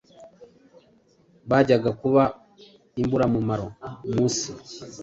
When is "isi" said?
4.27-4.49